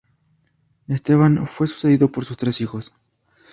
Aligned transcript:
Esteban 0.87 1.45
fue 1.45 1.67
sucedido 1.67 2.11
por 2.11 2.25
sus 2.25 2.35
tres 2.35 2.59
hijos. 2.59 2.91